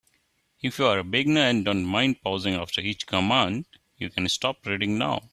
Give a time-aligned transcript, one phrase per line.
[0.63, 3.67] If you are a beginner and don't mind pausing after each command,
[3.99, 5.29] you can stop reading now.